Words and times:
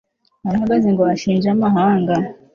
arahagaze 0.47 0.87
ngo 0.93 1.03
ashinje 1.13 1.47
amahanga 1.55 2.13